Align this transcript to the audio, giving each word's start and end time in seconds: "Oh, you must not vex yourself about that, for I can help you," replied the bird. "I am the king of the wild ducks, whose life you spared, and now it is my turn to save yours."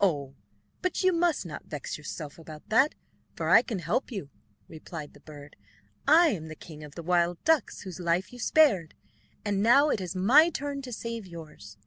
"Oh, 0.00 0.34
you 0.96 1.12
must 1.12 1.46
not 1.46 1.66
vex 1.66 1.96
yourself 1.96 2.40
about 2.40 2.68
that, 2.70 2.96
for 3.36 3.50
I 3.50 3.62
can 3.62 3.78
help 3.78 4.10
you," 4.10 4.28
replied 4.66 5.14
the 5.14 5.20
bird. 5.20 5.54
"I 6.08 6.30
am 6.30 6.48
the 6.48 6.56
king 6.56 6.82
of 6.82 6.96
the 6.96 7.04
wild 7.04 7.38
ducks, 7.44 7.82
whose 7.82 8.00
life 8.00 8.32
you 8.32 8.40
spared, 8.40 8.96
and 9.44 9.62
now 9.62 9.88
it 9.90 10.00
is 10.00 10.16
my 10.16 10.50
turn 10.52 10.82
to 10.82 10.92
save 10.92 11.24
yours." 11.24 11.78